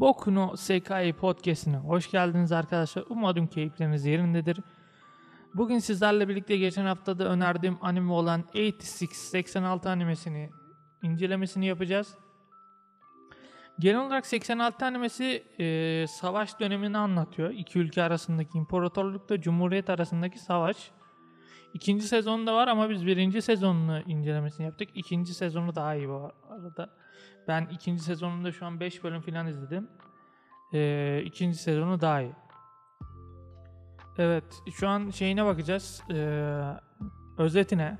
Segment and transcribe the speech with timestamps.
[0.00, 3.04] Boku no Sekai Podcast'ine hoş geldiniz arkadaşlar.
[3.08, 4.60] Umarım keyifleriniz yerindedir.
[5.54, 10.50] Bugün sizlerle birlikte geçen haftada önerdiğim anime olan 86 86 animesini
[11.02, 12.14] incelemesini yapacağız.
[13.78, 17.50] Genel olarak 86 animesi e, savaş dönemini anlatıyor.
[17.50, 20.90] İki ülke arasındaki imparatorlukla cumhuriyet arasındaki savaş.
[21.78, 24.88] İkinci sezonu da var ama biz birinci sezonunu incelemesini yaptık.
[24.94, 26.90] İkinci sezonu daha iyi bu arada.
[27.48, 29.88] Ben ikinci sezonunda şu an 5 bölüm falan izledim.
[30.74, 32.32] Ee, ikinci sezonu daha iyi.
[34.18, 34.44] Evet
[34.74, 36.02] şu an şeyine bakacağız.
[36.10, 36.60] Ee,
[37.38, 37.98] özetine.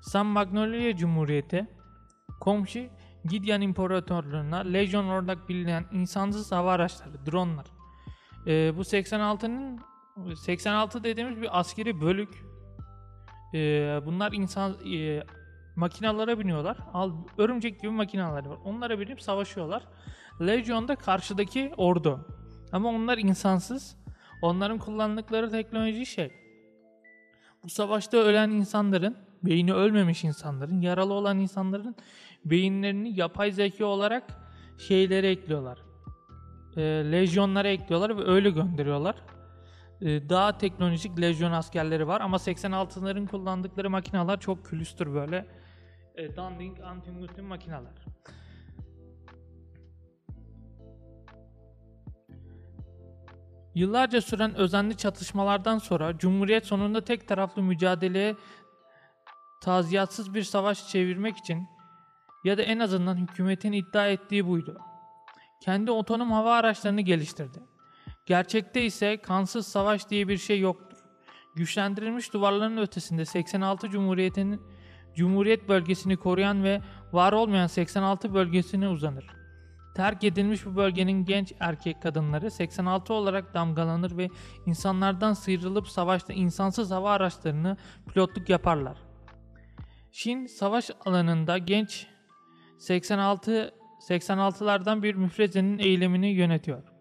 [0.00, 1.66] San Magnolia Cumhuriyeti
[2.40, 2.80] komşu
[3.24, 7.66] Gideon İmparatorluğu'na Legion olarak bilinen insansız hava araçları, dronlar.
[8.46, 9.80] Ee, bu 86'nın
[10.34, 12.45] 86 dediğimiz bir askeri bölük.
[13.54, 15.22] Ee, bunlar insan e,
[15.76, 16.76] makinalara biniyorlar.
[16.92, 18.58] Al, örümcek gibi makinaları var.
[18.64, 19.82] Onlara binip savaşıyorlar.
[20.40, 22.26] Legion da karşıdaki ordu.
[22.72, 23.96] Ama onlar insansız.
[24.42, 26.32] Onların kullandıkları teknoloji şey.
[27.64, 31.96] Bu savaşta ölen insanların, beyni ölmemiş insanların, yaralı olan insanların
[32.44, 34.24] beyinlerini yapay zeka olarak
[34.78, 35.78] şeylere ekliyorlar.
[36.76, 39.14] E, lejyonlara ekliyorlar ve öyle gönderiyorlar.
[40.00, 45.46] E, daha teknolojik lejyon askerleri var ama 86'ların kullandıkları makineler çok külüstür böyle.
[46.14, 48.04] E, dandik antingutin makineler.
[53.74, 58.36] Yıllarca süren özenli çatışmalardan sonra Cumhuriyet sonunda tek taraflı mücadeleye
[59.62, 61.68] taziyatsız bir savaş çevirmek için
[62.44, 64.80] ya da en azından hükümetin iddia ettiği buydu.
[65.62, 67.58] Kendi otonom hava araçlarını geliştirdi.
[68.26, 70.98] Gerçekte ise kansız savaş diye bir şey yoktur.
[71.54, 74.60] Güçlendirilmiş duvarların ötesinde 86 Cumhuriyet'in
[75.14, 76.80] Cumhuriyet bölgesini koruyan ve
[77.12, 79.26] var olmayan 86 bölgesine uzanır.
[79.94, 84.28] Terk edilmiş bu bölgenin genç erkek kadınları 86 olarak damgalanır ve
[84.66, 87.76] insanlardan sıyrılıp savaşta insansız hava araçlarını
[88.12, 88.98] pilotluk yaparlar.
[90.12, 92.06] Şin savaş alanında genç
[92.78, 93.74] 86
[94.08, 96.95] 86'lardan bir müfrezenin eylemini yönetiyor.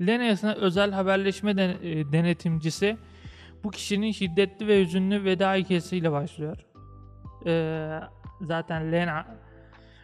[0.00, 1.56] Lena'sına özel haberleşme
[2.12, 2.96] denetimcisi
[3.64, 6.56] bu kişinin şiddetli ve hüzünlü veda hikayesiyle başlıyor.
[7.46, 8.00] Ee,
[8.40, 9.26] zaten Lena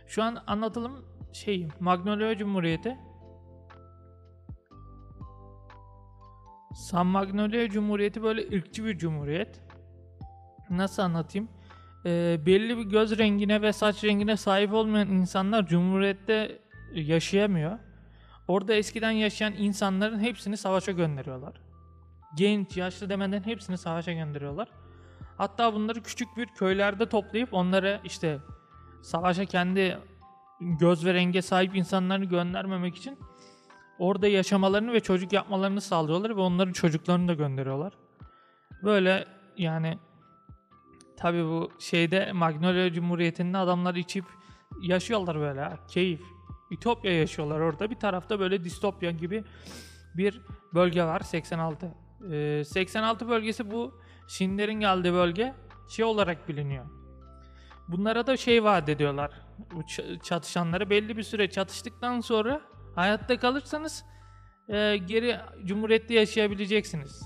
[0.06, 2.96] şu an anlatılım şey Magnolia Cumhuriyeti
[6.74, 9.60] San Magnolia Cumhuriyeti böyle ırkçı bir cumhuriyet.
[10.70, 11.48] Nasıl anlatayım?
[12.06, 16.58] Ee, belli bir göz rengine ve saç rengine sahip olmayan insanlar cumhuriyette
[16.94, 17.78] yaşayamıyor.
[18.48, 21.60] Orada eskiden yaşayan insanların hepsini savaşa gönderiyorlar.
[22.36, 24.68] Genç, yaşlı demeden hepsini savaşa gönderiyorlar.
[25.36, 28.38] Hatta bunları küçük bir köylerde toplayıp onları işte
[29.02, 29.98] savaşa kendi
[30.60, 33.18] göz ve renge sahip insanları göndermemek için
[33.98, 37.92] orada yaşamalarını ve çocuk yapmalarını sağlıyorlar ve onların çocuklarını da gönderiyorlar.
[38.82, 39.24] Böyle
[39.56, 39.98] yani
[41.16, 44.24] tabi bu şeyde Magnolia Cumhuriyeti'nde adamlar içip
[44.80, 46.37] yaşıyorlar böyle keyif.
[46.70, 47.90] Ütopya yaşıyorlar orada.
[47.90, 49.44] Bir tarafta böyle distopya gibi
[50.14, 50.42] bir
[50.74, 51.94] bölge var 86.
[52.32, 53.94] Ee, 86 bölgesi bu
[54.28, 55.54] Şinlerin geldiği bölge
[55.88, 56.86] şey olarak biliniyor.
[57.88, 59.30] Bunlara da şey vaat ediyorlar.
[59.74, 59.82] Bu
[60.22, 62.60] çatışanları belli bir süre çatıştıktan sonra
[62.94, 64.04] hayatta kalırsanız
[64.68, 67.22] e, geri cumhuriyette yaşayabileceksiniz.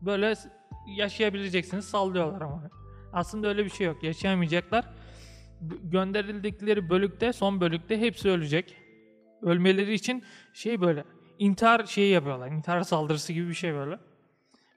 [0.00, 0.34] Böyle
[0.86, 2.62] yaşayabileceksiniz sallıyorlar ama.
[3.12, 4.02] Aslında öyle bir şey yok.
[4.02, 4.84] Yaşayamayacaklar.
[5.82, 8.76] Gönderildikleri bölükte, son bölükte hepsi ölecek.
[9.42, 11.04] Ölmeleri için şey böyle
[11.38, 12.48] intihar şeyi yapıyorlar.
[12.48, 13.98] İntihar saldırısı gibi bir şey böyle.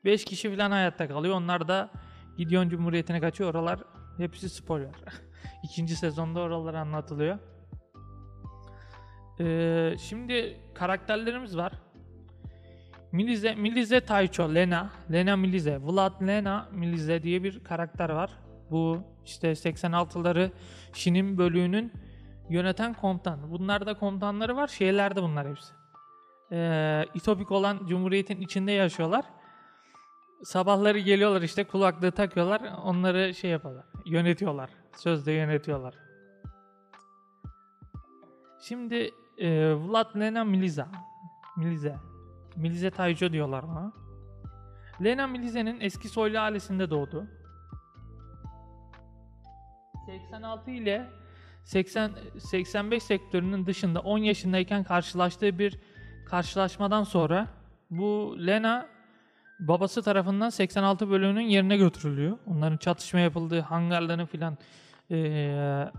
[0.06, 1.36] 5 kişi falan hayatta kalıyor.
[1.36, 1.92] Onlar da
[2.38, 3.54] Gideon Cumhuriyeti'ne kaçıyor.
[3.54, 3.80] Oralar
[4.18, 4.92] hepsi spoiler.
[5.63, 7.39] İkinci sezonda oralar anlatılıyor.
[9.39, 11.74] Ee, şimdi karakterlerimiz var.
[13.12, 18.31] Milize, Milize Taicho, Lena, Lena Milize, Vlad Lena Milize diye bir karakter var.
[18.72, 20.51] Bu işte 86'ları
[20.94, 21.94] Şin'in bölüğünün
[22.50, 23.51] yöneten komutan.
[23.51, 25.73] Bunlarda komutanları var, şeylerde bunlar hepsi.
[26.51, 29.25] Ee, İtopik olan Cumhuriyet'in içinde yaşıyorlar.
[30.44, 32.62] Sabahları geliyorlar işte kulaklığı takıyorlar.
[32.83, 33.85] Onları şey yapıyorlar.
[34.06, 34.69] Yönetiyorlar.
[34.97, 35.94] Sözde yönetiyorlar.
[38.62, 40.88] Şimdi e, Vlad Lena Miliza.
[41.57, 41.95] Milize.
[42.56, 43.94] Milize Tayco diyorlar ona.
[45.03, 47.27] Lena Milize'nin eski soylu ailesinde doğdu.
[50.12, 51.10] 86 ile
[51.63, 55.78] 80 85 sektörünün dışında 10 yaşındayken karşılaştığı bir
[56.25, 57.48] karşılaşmadan sonra
[57.90, 58.88] bu Lena
[59.60, 62.38] babası tarafından 86 bölüğünün yerine götürülüyor.
[62.48, 64.58] Onların çatışma yapıldığı hangarların filan
[65.12, 65.92] e,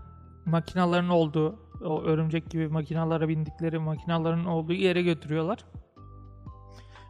[0.45, 5.65] makinaların olduğu o örümcek gibi makinalara bindikleri makinaların olduğu yere götürüyorlar.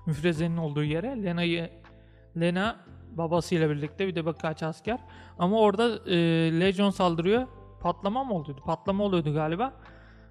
[0.05, 1.23] Müfrezenin olduğu yere.
[1.23, 1.69] Lena'yı
[2.39, 2.75] Lena
[3.17, 4.99] babasıyla birlikte bir de birkaç asker.
[5.39, 6.15] Ama orada e,
[6.59, 7.47] Legion saldırıyor.
[7.81, 8.61] Patlama mı oluyordu?
[8.65, 9.73] Patlama oluyordu galiba.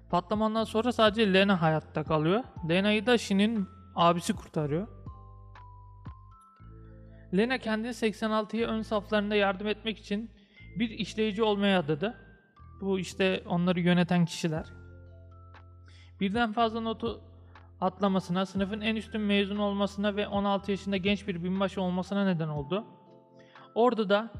[0.09, 2.43] Patlamandan sonra sadece Lena hayatta kalıyor.
[2.69, 4.87] Lena'yı da Shin'in abisi kurtarıyor.
[7.37, 10.31] Lena kendini 86'ya ön saflarında yardım etmek için
[10.79, 12.17] bir işleyici olmaya adadı.
[12.81, 14.65] Bu işte onları yöneten kişiler.
[16.19, 17.21] Birden fazla notu
[17.83, 22.85] atlamasına, sınıfın en üstün mezun olmasına ve 16 yaşında genç bir binbaşı olmasına neden oldu.
[23.75, 24.31] Orada da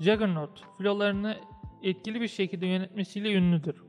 [0.00, 1.36] Juggernaut filolarını
[1.82, 3.82] etkili bir şekilde yönetmesiyle ünlüdür.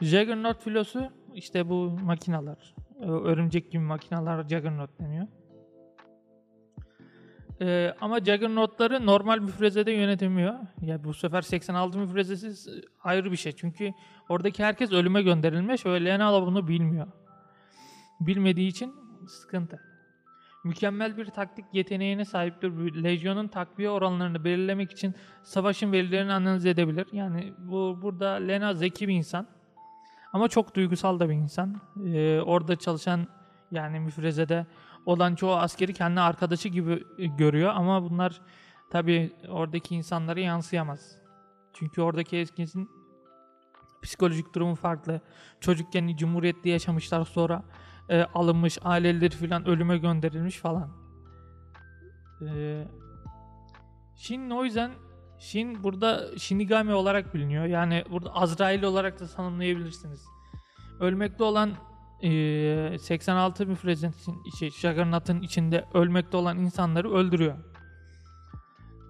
[0.00, 5.26] Juggernaut filosu işte bu makinalar, örümcek gibi makinalar Juggernaut deniyor.
[7.60, 10.54] Ee, ama Juggernaut'ları normal müfrezede yönetemiyor.
[10.80, 12.72] Ya bu sefer 86 müfrezesi
[13.04, 13.52] ayrı bir şey.
[13.52, 13.92] Çünkü
[14.28, 17.06] oradaki herkes ölüme gönderilmiş ve Lena bunu bilmiyor.
[18.20, 18.94] Bilmediği için
[19.28, 19.80] sıkıntı.
[20.64, 23.02] Mükemmel bir taktik yeteneğine sahiptir.
[23.04, 27.06] Lejyonun takviye oranlarını belirlemek için savaşın verilerini analiz edebilir.
[27.12, 29.46] Yani bu burada Lena zeki bir insan.
[30.32, 31.80] Ama çok duygusal da bir insan.
[32.04, 33.26] Ee, orada çalışan
[33.70, 34.66] yani müfrezede
[35.06, 38.40] olan çoğu askeri kendi arkadaşı gibi e, görüyor ama bunlar
[38.90, 41.18] tabi oradaki insanlara yansıyamaz.
[41.72, 42.90] Çünkü oradaki herkesin
[44.02, 45.20] psikolojik durumu farklı.
[45.60, 47.62] Çocukken cumhuriyette yaşamışlar sonra
[48.08, 50.90] e, alınmış aileleri falan ölüme gönderilmiş falan.
[52.42, 52.84] E,
[54.16, 54.90] Shin o yüzden
[55.38, 57.64] Shin burada Shinigami olarak biliniyor.
[57.64, 60.24] Yani burada Azrail olarak da tanımlayabilirsiniz.
[61.00, 61.72] Ölmekte olan
[62.22, 67.54] e, 86 müfrezetin şey, Juggernaut'ın içinde ölmekte olan insanları öldürüyor.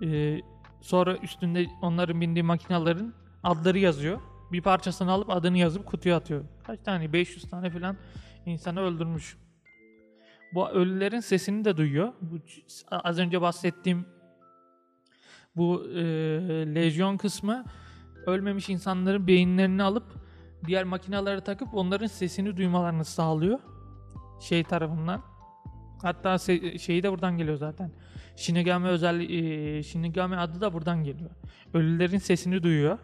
[0.03, 0.41] E,
[0.81, 4.21] sonra üstünde onların bindiği makinaların adları yazıyor.
[4.53, 6.45] Bir parçasını alıp adını yazıp kutuya atıyor.
[6.67, 7.13] Kaç tane?
[7.13, 7.97] 500 tane falan
[8.47, 9.39] insanı öldürmüş.
[10.55, 12.13] Bu ölülerin sesini de duyuyor.
[12.21, 12.39] Bu,
[12.91, 14.07] az önce bahsettiğim
[15.57, 16.03] bu e,
[16.75, 17.65] lejyon kısmı
[18.27, 20.05] ölmemiş insanların beyinlerini alıp
[20.67, 23.59] diğer makinaları takıp onların sesini duymalarını sağlıyor.
[24.41, 25.23] Şey tarafından.
[26.03, 27.93] Hatta se- şeyi de buradan geliyor zaten.
[28.37, 31.31] Shinigami özel e, Shinigami adı da buradan geliyor.
[31.75, 32.99] Ölülerin sesini duyuyor.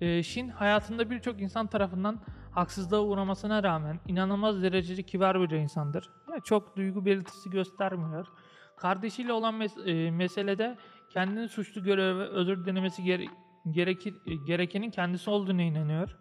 [0.00, 2.20] E, Shin hayatında birçok insan tarafından
[2.50, 6.10] haksızlığa uğramasına rağmen inanılmaz derecede kibar bir insandır.
[6.30, 8.26] Yani çok duygu belirtisi göstermiyor.
[8.76, 10.78] Kardeşiyle olan mes- e, meselede
[11.10, 13.26] kendini suçlu görüyor ve özür dilemesi gere-
[13.70, 16.16] gerekir, e, gerekenin kendisi olduğuna inanıyor.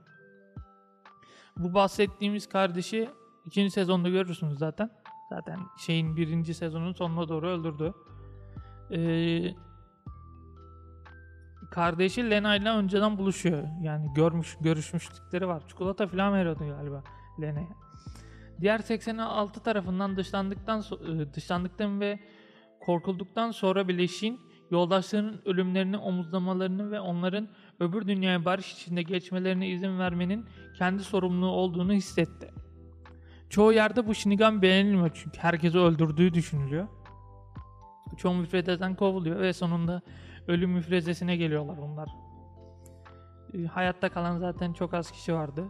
[1.58, 3.10] Bu bahsettiğimiz kardeşi
[3.46, 4.90] ikinci sezonda görürsünüz zaten.
[5.30, 7.94] Zaten şeyin birinci sezonun sonuna doğru öldürdü.
[8.92, 9.56] Ee,
[11.72, 13.64] kardeşi Lena ile önceden buluşuyor.
[13.82, 15.64] Yani görmüş görüşmüşlükleri var.
[15.68, 17.04] Çikolata falan veriyordu galiba
[17.42, 17.68] Lena'ya.
[18.62, 22.20] Diğer 86 tarafından dışlandıktan so- dışlandıktan ve
[22.86, 24.40] korkulduktan sonra bile Shin
[24.72, 30.46] yoldaşlarının ölümlerini omuzlamalarını ve onların öbür dünyaya barış içinde geçmelerine izin vermenin
[30.78, 32.52] kendi sorumluluğu olduğunu hissetti.
[33.50, 36.88] Çoğu yerde bu Shinigami beğenilmiyor çünkü herkesi öldürdüğü düşünülüyor.
[38.18, 40.02] Çoğu müfrezeden kovuluyor ve sonunda
[40.48, 42.10] ölüm müfrezesine geliyorlar onlar.
[43.54, 45.66] E, hayatta kalan zaten çok az kişi vardı.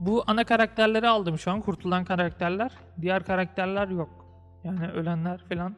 [0.00, 1.60] Bu ana karakterleri aldım şu an.
[1.60, 2.72] Kurtulan karakterler.
[3.00, 4.26] Diğer karakterler yok.
[4.64, 5.76] Yani ölenler falan.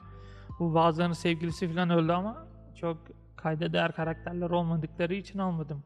[0.59, 2.99] Bu bazılarının sevgilisi falan öldü ama çok
[3.37, 5.85] kayda değer karakterler olmadıkları için almadım.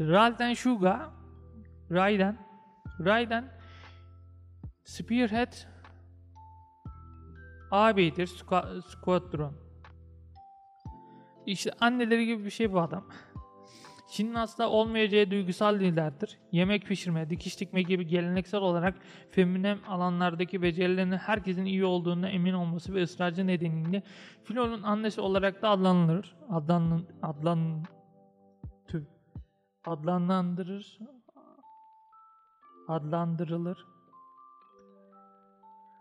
[0.00, 1.10] Raiden Shuga
[1.90, 2.38] Raiden
[3.04, 3.52] Raiden
[4.84, 5.52] Spearhead
[8.26, 9.65] Squa- Squadron.
[11.46, 13.04] İşte anneleri gibi bir şey bu adam.
[14.08, 16.38] Çin'in asla olmayacağı duygusal liderdir.
[16.52, 18.94] Yemek pişirme, dikiş dikme gibi geleneksel olarak
[19.30, 24.02] feminen alanlardaki becerilerinin herkesin iyi olduğuna emin olması ve ısrarcı nedeniyle
[24.44, 26.36] Filo'nun annesi olarak da adlandırılır.
[26.50, 27.84] Adlan, adlan,
[28.88, 29.04] tüh,
[29.84, 30.98] adlandırır,
[32.88, 33.86] adlandırılır.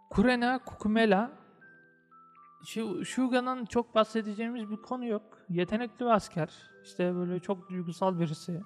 [0.10, 1.32] Kurena Kukumela
[3.04, 5.24] Shuga'nın çok bahsedeceğimiz bir konu yok.
[5.50, 6.50] Yetenekli bir asker.
[6.84, 8.62] İşte böyle çok duygusal birisi.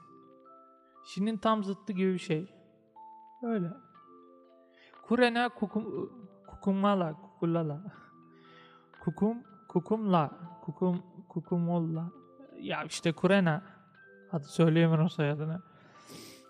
[1.05, 2.53] Shin'in tam zıttı gibi bir şey.
[3.43, 3.69] Öyle.
[5.01, 6.09] Kurena kukum,
[6.47, 7.81] kukumala, kukulala.
[8.99, 9.37] Kukum,
[9.67, 12.11] kukumla, kukum, kukumolla.
[12.59, 13.63] Ya işte Kurena.
[14.31, 15.61] Adı söyleyemiyorum soyadını.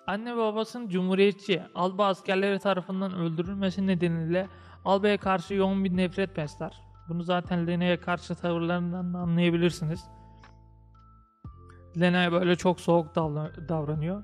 [0.08, 4.48] Anne babasının cumhuriyetçi, alba askerleri tarafından öldürülmesi nedeniyle
[4.86, 6.89] Alba'ya karşı yoğun bir nefret besler.
[7.10, 10.04] Bunu zaten Lena'ya karşı tavırlarından da anlayabilirsiniz.
[12.00, 13.16] Lena'ya böyle çok soğuk
[13.70, 14.24] davranıyor.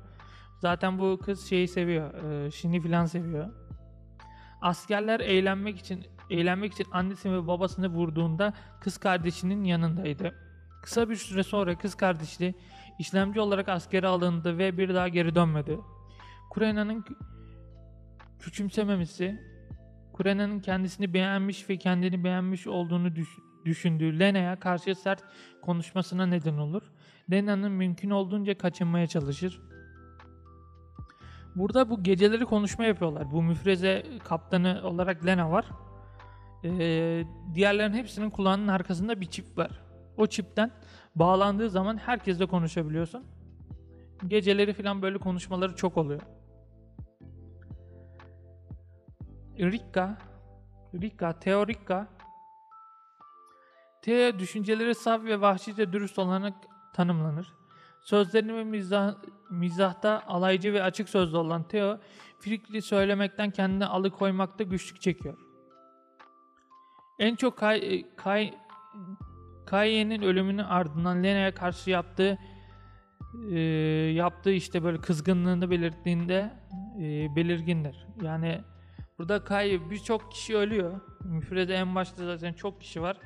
[0.61, 2.13] Zaten bu kız şeyi seviyor.
[2.75, 3.49] E, falan seviyor.
[4.61, 10.35] Askerler eğlenmek için eğlenmek için annesini ve babasını vurduğunda kız kardeşinin yanındaydı.
[10.83, 12.55] Kısa bir süre sonra kız kardeşi
[12.99, 15.79] işlemci olarak askere alındı ve bir daha geri dönmedi.
[16.49, 17.19] Kurena'nın kü-
[18.39, 19.41] küçümsememesi,
[20.15, 25.23] Kurena'nın kendisini beğenmiş ve kendini beğenmiş olduğunu düş- düşündüğü Lena'ya karşı sert
[25.61, 26.81] konuşmasına neden olur.
[27.31, 29.61] Lena'nın mümkün olduğunca kaçınmaya çalışır.
[31.55, 33.31] Burada bu geceleri konuşma yapıyorlar.
[33.31, 35.65] Bu müfreze kaptanı olarak Lena var.
[36.63, 37.23] Ee,
[37.55, 39.71] diğerlerin hepsinin kulağının arkasında bir çip var.
[40.17, 40.71] O çipten
[41.15, 43.23] bağlandığı zaman herkesle konuşabiliyorsun.
[44.27, 46.21] Geceleri falan böyle konuşmaları çok oluyor.
[49.59, 50.17] Rika,
[51.01, 52.07] Rika, Theo Rika,
[54.01, 56.53] Theo düşünceleri saf ve vahşice dürüst olarak
[56.93, 57.53] tanımlanır.
[58.01, 59.15] Sözlerini ve mizah,
[59.49, 61.99] mizahta alaycı ve açık sözlü olan Theo,
[62.39, 65.37] fikri söylemekten kendini alıkoymakta güçlük çekiyor.
[67.19, 68.53] En çok Kay, Kay,
[69.65, 72.37] Kaye'nin ölümünün ardından Lena'ya karşı yaptığı
[73.51, 73.59] e,
[74.15, 76.53] yaptığı işte böyle kızgınlığını belirttiğinde
[76.99, 78.07] e, belirgindir.
[78.21, 78.61] Yani
[79.19, 81.01] burada Kaye birçok kişi ölüyor.
[81.23, 83.17] Müfrede en başta zaten çok kişi var.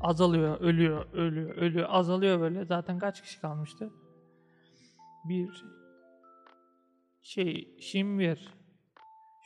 [0.00, 2.64] Azalıyor, ölüyor, ölüyor, ölüyor, azalıyor böyle.
[2.64, 3.90] Zaten kaç kişi kalmıştı?
[5.24, 5.64] Bir
[7.22, 8.54] şey, Shin 1,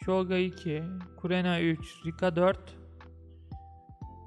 [0.04, 0.84] Shoga 2,
[1.16, 2.76] Kurena 3, Rika 4,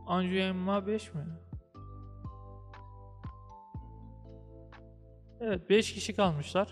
[0.08, 1.26] Anju Emma 5 mi?
[5.40, 6.72] Evet 5 kişi kalmışlar.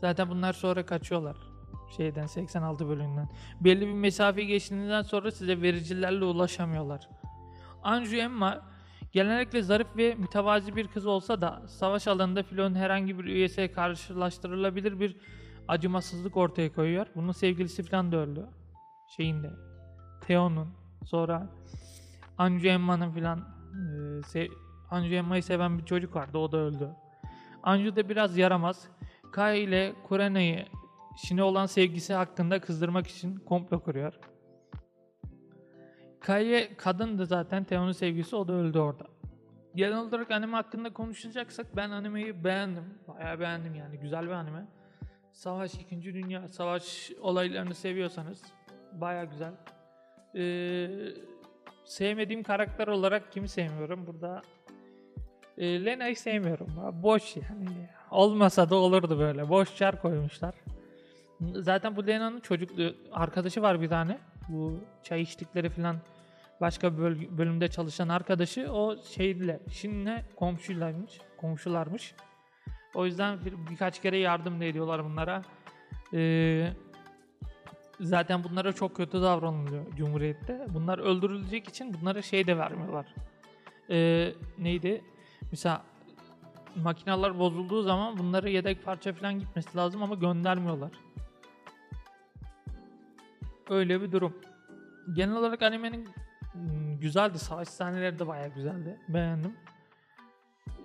[0.00, 1.47] Zaten bunlar sonra kaçıyorlar.
[1.96, 3.28] Şeyden 86 bölümünden.
[3.60, 7.08] Belli bir mesafe geçtiğinden sonra size vericilerle ulaşamıyorlar.
[7.82, 8.62] Anju Emma
[9.12, 15.00] genellikle zarif ve mütevazi bir kız olsa da savaş alanında filonun herhangi bir üyesiyle karşılaştırılabilir
[15.00, 15.16] bir
[15.68, 17.06] acımasızlık ortaya koyuyor.
[17.14, 18.46] Bunun sevgilisi falan da öldü.
[19.16, 19.50] Şeyinde.
[20.20, 20.68] Theo'nun.
[21.04, 21.50] Sonra
[22.38, 23.38] Anju Emma'nın filan
[24.34, 24.48] e,
[24.90, 26.38] Anju Emma'yı seven bir çocuk vardı.
[26.38, 26.88] O da öldü.
[27.62, 28.88] Anju da biraz yaramaz.
[29.32, 30.66] Kai ile Kurena'yı
[31.18, 34.18] Shin'e olan sevgisi hakkında kızdırmak için komplo kuruyor.
[36.20, 37.64] Kai'ye kadındı zaten.
[37.64, 39.04] Theo'nun sevgisi o da öldü orada.
[39.74, 42.84] Genel olarak anime hakkında konuşacaksak ben animeyi beğendim.
[43.08, 43.98] Bayağı beğendim yani.
[43.98, 44.66] Güzel bir anime.
[45.32, 46.02] Savaş, 2.
[46.02, 48.42] Dünya Savaş olaylarını seviyorsanız
[48.92, 49.52] bayağı güzel.
[50.34, 50.88] Ee,
[51.84, 54.06] sevmediğim karakter olarak kimi sevmiyorum?
[54.06, 54.42] Burada
[55.56, 56.68] e, Lena'yı sevmiyorum.
[57.02, 57.88] Boş yani.
[58.10, 59.48] Olmasa da olurdu böyle.
[59.48, 60.54] Boş çar koymuşlar.
[61.40, 64.18] Zaten bu Lena'nın çocuklu arkadaşı var bir tane.
[64.48, 65.96] Bu çay içtikleri falan
[66.60, 71.18] başka böl- bölümde çalışan arkadaşı o şeyle Şin'le komşularmış.
[71.36, 72.14] Komşularmış.
[72.94, 75.42] O yüzden bir, birkaç kere yardım da ediyorlar bunlara.
[76.14, 76.72] Ee,
[78.00, 80.66] zaten bunlara çok kötü davranılıyor Cumhuriyet'te.
[80.74, 83.06] Bunlar öldürülecek için bunlara şey de vermiyorlar.
[83.90, 85.02] Ee, neydi?
[85.50, 85.82] Mesela
[86.76, 90.90] makinalar bozulduğu zaman bunlara yedek parça falan gitmesi lazım ama göndermiyorlar.
[93.70, 94.36] Öyle bir durum.
[95.12, 96.08] Genel olarak animenin
[96.52, 97.38] hmm, güzeldi.
[97.38, 99.00] Savaş sahneleri de bayağı güzeldi.
[99.08, 99.56] Beğendim.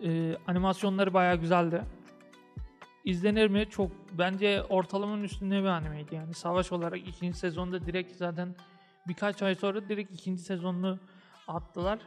[0.03, 1.83] Ee, animasyonları bayağı güzeldi.
[3.05, 3.67] İzlenir mi?
[3.69, 6.15] Çok bence ortalamanın üstünde bir animeydi.
[6.15, 8.55] Yani savaş olarak ikinci sezonda direkt zaten
[9.07, 10.99] birkaç ay sonra direkt ikinci sezonunu
[11.47, 11.99] attılar.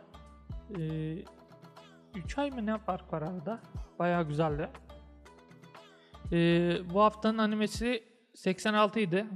[2.15, 3.61] 3 ay mı ne fark var arada?
[3.99, 4.69] Bayağı güzeldi.
[6.33, 8.05] Ee, bu haftanın animesi
[8.35, 9.27] 86 idi.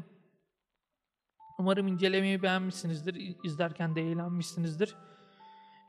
[1.60, 3.36] Umarım incelemeyi beğenmişsinizdir.
[3.44, 4.94] İzlerken de eğlenmişsinizdir.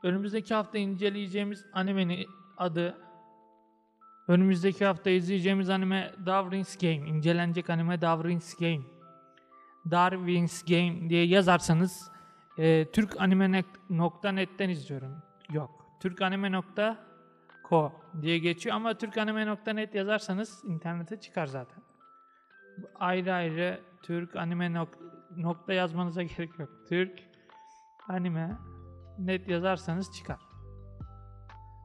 [0.02, 2.26] Önümüzdeki hafta inceleyeceğimiz animenin
[2.56, 2.98] adı
[4.28, 7.08] Önümüzdeki hafta izleyeceğimiz anime Darwin's Game.
[7.08, 8.80] İncelenecek anime Darwin's Game.
[9.90, 12.10] Darwin's Game diye yazarsanız
[12.58, 15.16] e, türkanime.net'ten izliyorum.
[15.52, 15.86] Yok.
[16.00, 21.82] Türkanime.co diye geçiyor ama türkanime.net yazarsanız internete çıkar zaten.
[22.94, 26.68] Ayrı ayrı Türk anime nok- nokta yazmanıza gerek yok.
[26.88, 27.22] Türk
[28.08, 28.58] anime
[29.18, 30.40] net yazarsanız çıkar.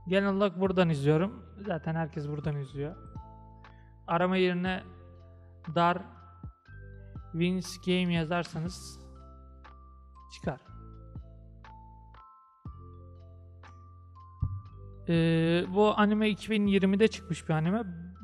[0.08, 1.46] Genel olarak buradan izliyorum.
[1.66, 2.96] Zaten herkes buradan izliyor.
[4.08, 4.84] Arama yerine
[5.76, 5.98] dar
[7.32, 9.00] Wins Game yazarsanız
[10.34, 10.60] çıkar.
[15.10, 17.84] Ee, bu anime 2020'de çıkmış bir anime.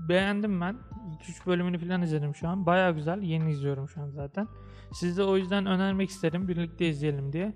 [0.09, 0.75] Beğendim ben.
[1.21, 2.65] 2-3 bölümünü falan izledim şu an.
[2.65, 3.21] Baya güzel.
[3.21, 4.47] Yeni izliyorum şu an zaten.
[4.93, 6.47] Size o yüzden önermek isterim.
[6.47, 7.53] Birlikte izleyelim diye.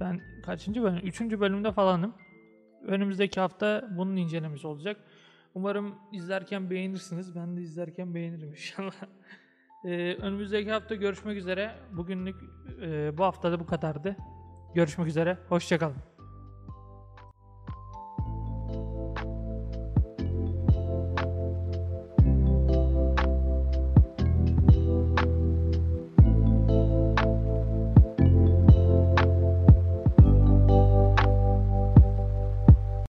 [0.00, 1.06] Ben kaçıncı bölüm?
[1.06, 2.14] Üçüncü bölümde falanım.
[2.86, 4.96] Önümüzdeki hafta bunun incelemesi olacak.
[5.54, 7.36] Umarım izlerken beğenirsiniz.
[7.36, 8.92] Ben de izlerken beğenirim inşallah.
[9.84, 11.74] Ee, önümüzdeki hafta görüşmek üzere.
[11.92, 12.36] Bugünlük
[12.82, 14.16] e, bu haftada bu kadardı.
[14.74, 15.38] Görüşmek üzere.
[15.48, 16.09] Hoşçakalın.